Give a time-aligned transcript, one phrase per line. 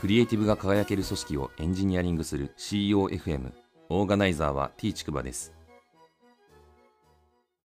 [0.00, 3.52] クリエイティブが輝ける組織をエンジニアリングする COFM
[3.90, 5.52] オーガナイザーは T ちくばです。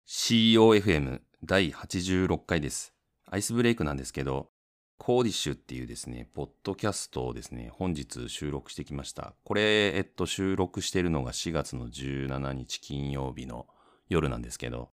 [0.05, 2.93] COFM 第86回です。
[3.31, 4.49] アイスブレイクなんですけど
[4.97, 9.33] コーディッシュっていうですね、ポッドキャストをですね、本日収録してきました。
[9.45, 13.65] これ、えっと、収録してるのが4月の17日金曜日の
[14.09, 14.89] 夜なんですけど、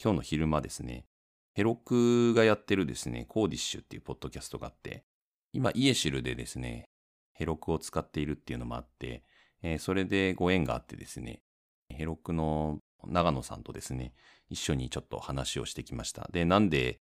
[0.00, 1.06] 今日の昼間ですね、
[1.54, 5.04] ヘロクがやってるですね、コーディッシュっていうポッドキャストがあって、
[5.54, 6.84] 今、イエシルでですね、
[7.32, 9.22] ヘロクを使っているっていうのもあって、
[9.62, 11.42] えー、それでご縁があってですね、
[11.88, 14.14] ヘロクの長野さんとですね、
[14.50, 16.28] 一緒にちょっと話をしてきました。
[16.32, 16.98] で、なんで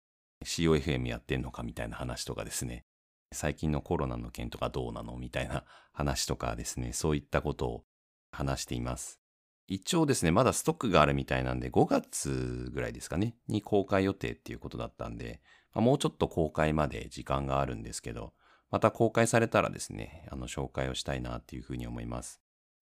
[0.47, 2.87] COFM やってんのかみたいな話とかですね、
[3.33, 5.19] 最近のコロナの件とかどうなの？
[5.19, 7.85] みたいな話とかですね、そういったことを
[8.33, 9.21] 話しています。
[9.66, 15.43] 一応ですね、まだストックがあるみたいなんで、5月ぐらいですかね、に公開予定っていうことだったんで、
[15.74, 18.33] まあ、もうちょっと公開まで時間があるんですけど、
[18.71, 22.41] また公開されたらですね、あの、紹介をしたいなっていうふうに思います。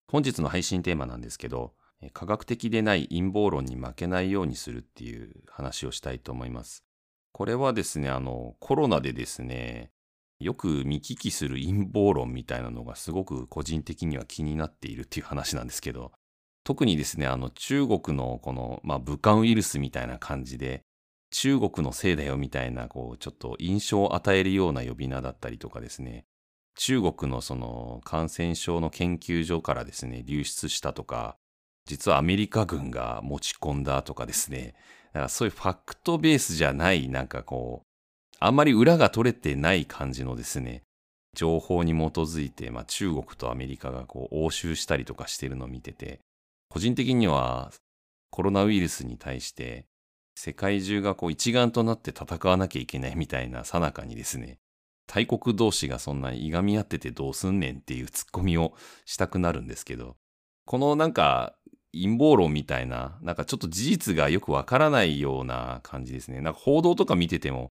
[0.08, 1.74] 本日の配信テーマなんですけど、
[2.12, 6.84] 科学的でない陰謀論に負けないようにするっていう話をしたいと思います。
[7.32, 9.90] これはですね、あの、コロナでですね、
[10.38, 16.12] よく見聞きする陰謀論みたいなのがすごく個人的には気になっているっていう話なんですけど、
[16.64, 20.82] 特にですね、あの中国のこの、まあ、武漢ウイルスみたいな感じで、
[21.38, 26.24] 中国のせいだよみたいな、こう、ちょっと印象を与えるような呼び名だったりとかですね、
[26.78, 31.36] 中国のその感染症の研究所からですね、流出したとか、
[31.84, 34.76] 実はアメリカ軍が持ち込んだとかですね、
[35.12, 37.86] だからそういうファクトベースじゃない、なんかこう、
[38.40, 40.84] あんまり裏が取れてない感じのですね、
[41.34, 46.20] 情報に基づいて、まあ、中国とアメリカがこう応酬したりとかしてるのを見てて、
[46.70, 47.72] 個人的には
[48.30, 49.84] コロナウイルスに対して
[50.38, 54.58] 世界中がこう一丸となって戦わなきゃいけないみたいなさなかにですね、
[55.06, 58.74] 大国同士がそんなにいがみ合っててどうすんねんっていうツッコミを
[59.06, 60.16] したくなるんですけど、
[60.66, 61.54] このなんか
[61.92, 66.42] 陰謀論みたいな、なんかちょっと事実がよくわからないような感じですね。
[66.42, 67.70] なんか報道とか見てても、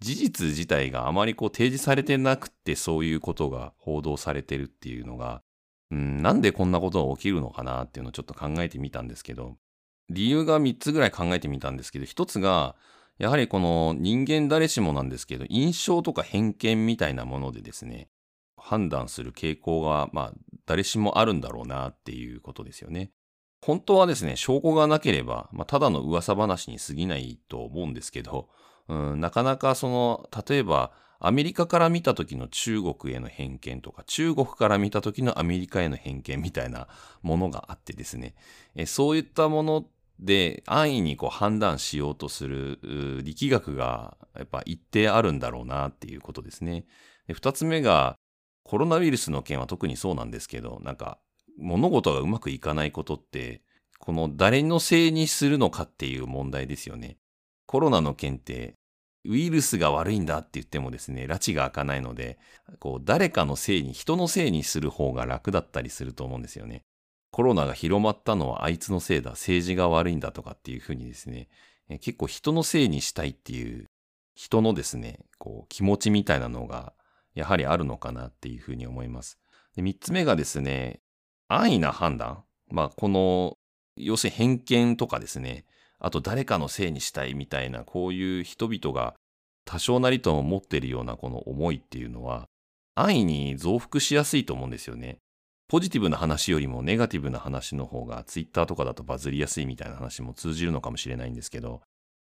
[0.00, 5.42] 事実自体があまりこう提示されてなくてそういうことが報道されてるっていうのが、
[5.90, 9.56] うん、なんでこんなことが起きるのかなっていうのをちょっと考えてみたんですけど、
[10.10, 12.76] 理由が3つぐらい考えてみたんですけど、1つが、
[13.18, 18.08] やはりこの人間誰しもなんですけど、印象とか偏見みたいなものでですね、
[18.56, 20.32] 判断する傾向が、まあ、
[20.66, 23.10] 誰しもあるんだろうなっていうことですよね。
[23.62, 28.48] 本当はですね、証拠がなければ、まあ、ただの噂話に過ぎないと思うんですけど、
[28.88, 36.88] うん、なかなかその、例えば、アメリカから見た時の中国への偏見とか、中国から見た時のアメリカへの偏見みたいな
[37.22, 38.34] ものがあってですね、
[38.74, 39.86] えそういったもの
[40.18, 46.86] で安易にこう判断しようとする力学がやっぱ一定あるんだろうなっていうことですね。
[47.32, 48.16] 二つ目が、
[48.62, 51.18] コロナウイルスの件は特にそうなんですけど、なんか
[51.58, 53.62] 物事がうまくいかないことって、
[53.98, 57.16] この誰のせいにするのかっていう問題ですよね。
[57.66, 58.74] コロナの件って、
[59.24, 62.38] ウイルスが悪いんだって言ってもですね、拉致が開かないので、
[62.78, 66.84] こう、誰かのせいに、人のせいにする方が楽だったりすると思うんですよね。
[67.36, 71.48] コロナが広まったのはあいつのせいだ、政治が悪いんだとかっていうふうにですね、
[72.00, 73.90] 結構人のせいにしたいっていう、
[74.34, 76.94] 人のですね、こう、気持ちみたいなのが、
[77.34, 79.38] やはりあるのかなっていうふうに思います。
[79.74, 81.02] で、三つ目がですね、
[81.46, 82.42] 安易な判断。
[82.70, 83.58] まあ、この、
[83.96, 85.66] 要するに偏見とかですね、
[85.98, 89.14] あと誰かのせいにしたいみたいな、こういう人々が
[89.66, 92.48] 多少なりとも持ってるようなこの思いっていうのは、
[92.94, 95.18] 安易に増幅しやすいと思うんですよね。
[95.68, 101.82] ポジティブな話よりもネガティブな話の方がツイッターとかだとバズりやすいみたいな話も通じるのかもしれないんですけど、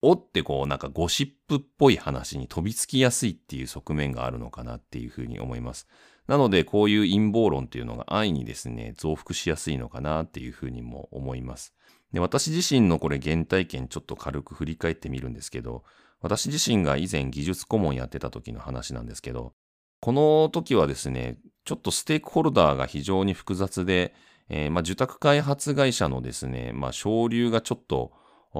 [0.03, 5.87] おってこうなんかゴシップっぽい話に飛びつきやすいっていう側面があるのかなっていうふうに思います。
[6.27, 11.73] なのでこういう陰謀論っていうのが安易にですね、増幅しやすいのかなっていうふうにも思います。
[12.11, 15.83] で私自身のこれ原体験ちょっと軽く振り返ってみるんですけど、
[16.21, 19.53] 私自身が以前技術顧問やってた時の話なんですけど、
[20.01, 24.13] この時はですね、ちょっとステークホルダーが非常に複雑で、
[24.49, 28.11] えー、まあ、受託開発会社のですね、まあ、省流がちょっと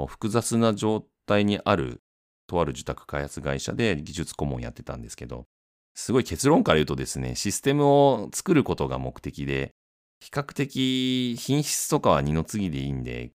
[0.08, 2.02] 複雑な状態にある、
[2.48, 5.46] とある受託開発会社で技術顧問やってたんですけど、
[5.96, 9.72] すごい結論から言うとですね、システムを作ることが目的で、
[10.20, 13.32] 比較的品質とかは二の次でいいんで、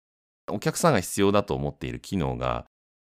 [0.49, 2.65] お客さんが必要だと思っている機能が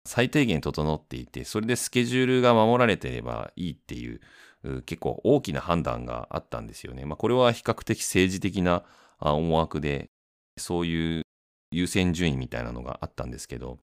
[0.05, 4.21] 最低限整っていて、それでスケジュールが守られてればいいっていう、
[4.87, 7.05] 結構大きな判断があったんですよね。
[7.05, 8.85] まあ、これは比較的政治的な
[9.21, 10.11] 思惑で、
[10.57, 11.23] そういう
[11.71, 13.79] 優先順位みたいなのがあったんですけど、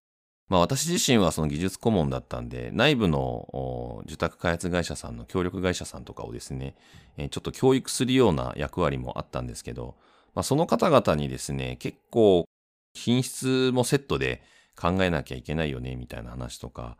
[0.48, 6.75] まあ私自身はその技術顧問だったんで、内部の受託開発会社さんの協力会社さんとかをですね、
[7.18, 9.95] ちょっと教育するような役割もあったんですけど、
[10.36, 12.45] まあ、その方々にですね、結構
[12.94, 14.44] 品質もセットで
[14.80, 16.98] 考えなきゃいけないよね、みたいな話とか、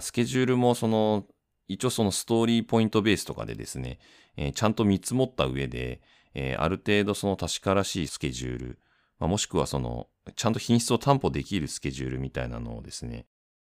[0.00, 1.24] スケジュールもその、
[1.72, 3.98] 一応そのストーリーポイントベースとかでですね、
[4.36, 6.00] えー、ちゃんと見積もった上で、
[6.34, 8.78] えー、ある程度その確からしいスケジュール、
[9.18, 13.26] まあ、もしくはその、ちゃんと品質を担保できるスケジュールみたいなのをですね、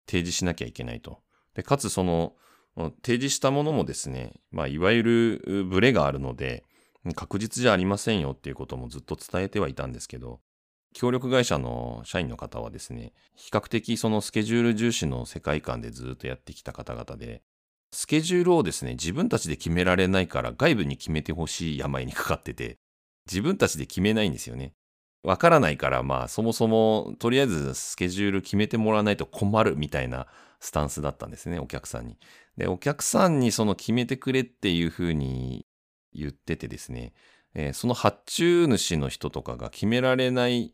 [0.07, 1.19] 提示しなきゃいけないと。
[1.55, 2.33] で、かつその、
[3.03, 6.63] 提示したものもですね、まあ、いわゆるブレがあるので、
[7.15, 10.39] 確実じゃありませんよっていうこともずっと伝えてはいたんですけど、
[10.93, 17.43] 協力会社の社員の方はですね、比較的そのスケジュール重視の世界観でずっとやってきた方々で、
[17.93, 22.77] スケジュールをですね、自分たちで決められないから外部に決めてほしい病にかかってて、
[23.29, 24.73] 自分たちで決めないんですよね。
[25.23, 30.27] わからないから、まあそもそもとりあえずスケジュール決めてもらわないと困るみたいな
[30.59, 32.17] スタンスだったんですね、お客さんに。
[32.57, 35.65] で、お客さんにその決めてくれっていうふうに
[36.13, 37.13] 言っててですね、
[37.53, 40.73] えー、その発注主の人とかが決められない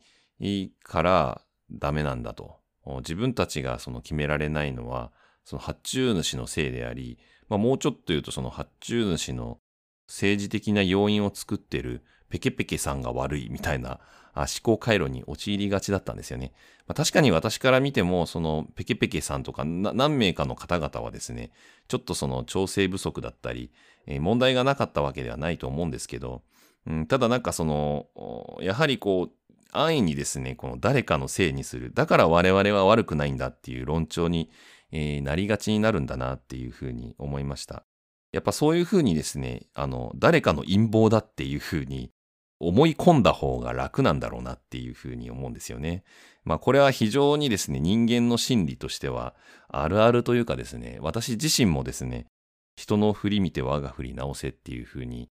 [0.84, 1.42] から
[1.72, 2.58] ダメなんだと。
[3.00, 5.12] 自分たちがその決められないのは、
[5.48, 7.18] その発注主のせいであり、
[7.48, 9.60] まあ、もうちょっと言うとその発注主の
[10.06, 14.02] 政治的な要因を作ってるペケペケさんが悪いみたいな
[14.36, 16.52] 思考回路に陥りがちだったんですよね。
[16.86, 21.52] まあ、確かに私から見ても、そのペケペケさんとか何名かの方々はですね、
[21.88, 23.72] ちょっとその調整不足だったり、
[24.06, 26.44] えー、問題がなかったわけではないと思うんですけど、
[26.86, 28.08] うん、ただなんかその、
[28.60, 29.32] やはりこう、
[29.72, 31.92] 安易にですね、この誰かのせいにする。
[31.94, 34.50] だから我々は悪くないんだっていう論調に、
[34.92, 37.84] えー、なりがちになるんだなっていうふうに思いました。
[38.32, 42.12] やっぱそういうふうにですね、あの、誰かの陰謀だっていうふうに
[42.60, 46.04] 思い込んだ方が楽なんだろうなっていうふうに思うんですよね。
[46.44, 49.36] まあこれは非常にですね、人間の心理としては
[49.70, 52.26] あるあるというかですね、私自身もですね、
[52.76, 55.30] 人の振り見て我が振り直せっていうふうに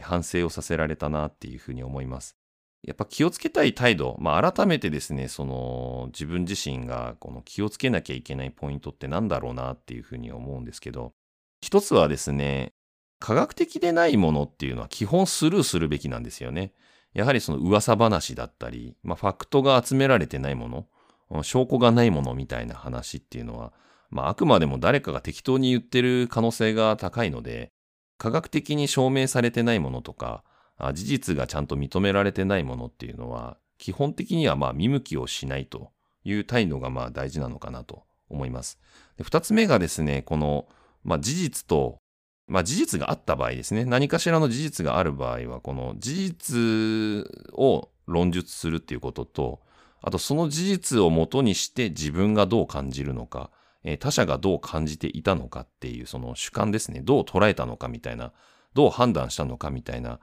[0.00, 2.36] 反省をさせられたなっていうふうに思います。
[2.82, 11.12] やっぱ気をつけたい態度、まあ改めてですね、その自分自身がこの気をつけなきゃいけないポイントって何だろうなっていうふうに思うんですけど、
[11.60, 12.72] 一つはですね、
[13.20, 16.72] 科学的でないものっていうのは基本スルーするべきなんですよね。
[17.14, 20.86] やはりその噂話だったり、まあ、ファクトが集められてないも
[21.30, 23.72] の、証拠がないものみたいな話っていうのは、
[24.10, 27.72] まあ、あくまでも誰かが適当に言ってる可能性が高いので、
[28.18, 30.44] 科学的に証明されてないものとか、
[30.92, 35.90] 事実がちゃんと認められてないものっていうのは、基本的にはまあ見向きをしないと
[36.24, 38.78] いう態度がまあ大事なのかなと思います。
[39.20, 40.66] 二つ目がですね、この、
[41.04, 42.00] まあ、事実と
[42.48, 43.84] まあ事実があった場合ですね。
[43.84, 49.60] 何かしらの事実がある場合は、この事実を論述するっていうことと、
[50.00, 53.50] あとその事実をもとにして自分がどう感じるのか、
[53.84, 57.00] え、他者がどう感じていたのかっていうその主観ですね。
[57.00, 58.32] どう捉えたのかみたいな、
[58.74, 60.18] どう判断したのかみたいな、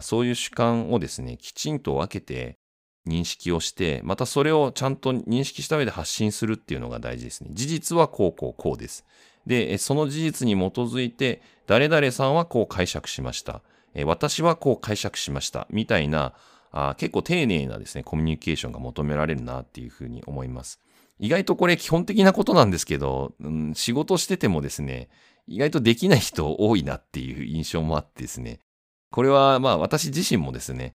[0.00, 2.58] そういう主観をですね、きちんと分けて
[3.06, 7.50] 認識をして、またそれをちゃんと認識した上で発信するっていうのが大事ですね。
[7.52, 9.04] 事実はこうこうこうです。
[9.46, 13.62] で、その事実に基づいて、誰々さんはこう解釈しました。
[14.04, 15.66] 私はこう解釈しました。
[15.70, 16.34] みたいな、
[16.70, 20.80] あ結構丁寧なですね、コミュニケーションが求められるなっていうふうに思います。
[21.18, 25.08] 意外とこれ基本的なことなんですけど、うん、仕事しててもですね、
[25.46, 28.60] 意外とできない人多いなっていう印象もあってですね、
[29.12, 30.92] これはまあ私自身もですね、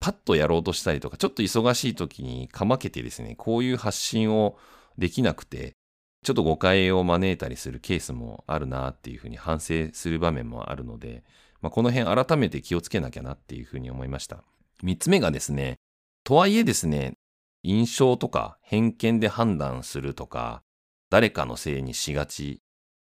[0.00, 4.58] パッとやろうとしたりとか、ちょっと忙しい時にかまけてですね、こういう発信を
[4.98, 5.76] できなくて、
[6.22, 11.22] ちょっと誤解を招いたりするケースもあるなっていうふうに反省する場面もあるので、
[11.62, 14.42] まあ、この辺改めて気をつけなきゃなっていうふうに思いました。
[14.82, 15.76] 三つ目がですね、
[16.24, 17.14] とはいえですね、
[17.62, 20.62] 印象とか偏見で判断するとか、
[21.10, 22.60] 誰かのせいにしがち、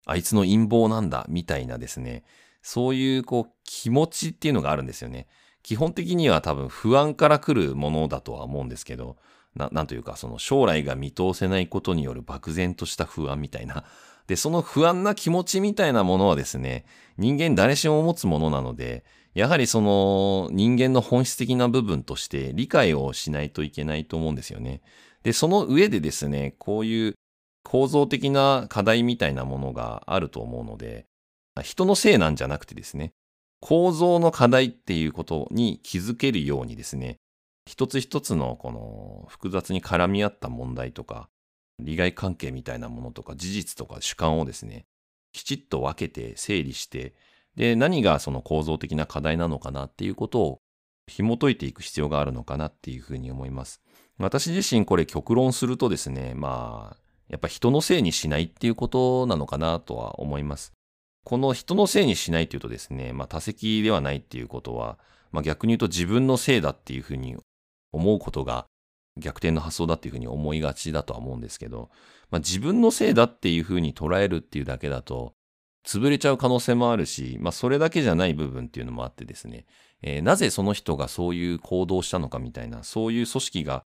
[0.07, 2.25] あいつの陰謀なんだみたいなですね、
[2.65, 5.29] そういうこう気持ちっていうのがあるんですよね。
[5.63, 9.19] 基本的には多分不安から来るものだとは思うんですけど、
[9.55, 13.85] ななんというか、その将来が見通せないことによる漠然とした不安みたいな。
[14.27, 16.87] で、その不安な気持ちみたいなものはですね、
[17.19, 19.05] 人間誰しも持つものなので、
[19.35, 24.81] やはりその人間の本質的な部分として理解をしないといけないと思うんですよね。
[25.23, 27.15] で、その上でですね、こういう
[27.63, 31.07] 構造的な課題みたいなものがあると思うので、
[31.63, 33.13] 人のせいなんじゃなくてですね、
[33.61, 37.17] 構造の課題っていうことに気づけるようにですね、
[37.67, 41.29] 一つ一つのこの複雑に絡み合った問題とか、
[41.81, 44.85] 利害関係みたいなものとか事実とか主観をですね、
[45.33, 47.15] きちっと分けて整理して、
[47.57, 50.59] で、何がその構造的な課題なのかなっていうことを
[51.07, 53.81] 紐解いていく必要があるのかなっていうふうに思います。
[54.19, 56.97] 私自身これ極論するとですね、まあ、
[57.29, 60.73] やっぱ人のせいにしないっていうことなのかなとは思います。
[61.25, 64.99] この人のせいにしないというとですね、まあ多責ではないっていうことは、
[65.33, 67.37] まあ逆に言うと自分のせいだっていうふうに
[67.93, 68.67] 思うことが
[69.17, 71.91] 逆転の発想だっていうふうに思いがちだとは思うんですけど、
[72.31, 75.33] まあ自分のせいだっていうふうに捉えるっていうだけだと、
[75.87, 79.67] 潰れちゃう可能性もあるし、まあそれだけじゃない部分っていうのもあってですね、
[80.03, 83.83] えー、なぜその人がそういう行動をしたのかみたいな、そういう組織が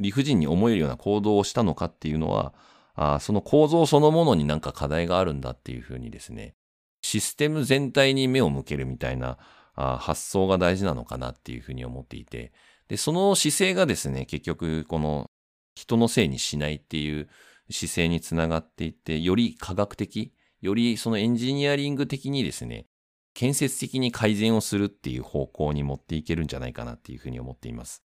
[0.00, 2.52] 理不尽に思えるような行動をしたのかっていうのは、
[2.94, 6.54] あその構造そのものになんか課題があるんだっていうふうにですね、
[7.02, 9.38] システム全体に目を向けるみたいな
[9.74, 12.52] 発想が大事なのかなっていうふうに思っていて、
[12.88, 15.30] で、その姿勢がですね、結局この
[15.74, 17.28] 人のせいにしないっていう
[17.70, 22.86] 姿勢につながっていって、より科学的、よりそのエンジニアリング的にですね、
[23.32, 28.02] 建設的に改善をするっていう方向に持っていけるんじゃないかなっていうふうに思っています。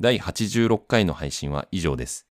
[0.00, 2.26] 第86回の配信は以上です。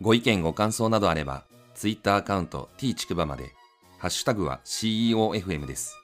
[0.00, 1.44] ご意見ご感想などあれば、
[1.74, 3.52] Twitter アカウント t ちくばまで、
[3.98, 5.97] ハッシュタグは CEOFM です。